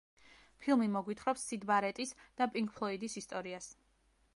ფილმი 0.63 0.87
მოგვითხრობს 0.93 1.43
სიდ 1.51 1.69
ბარეტის 1.73 2.15
და 2.41 2.49
პინკ 2.57 2.77
ფლოიდის 2.79 3.21
ისტორიას. 3.23 3.71